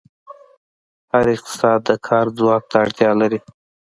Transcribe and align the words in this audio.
هر 1.11 1.25
اقتصاد 1.35 1.79
د 1.89 1.91
کار 2.07 2.25
ځواک 2.37 2.63
ته 2.71 2.75
اړتیا 2.83 3.11
لري. 3.21 3.39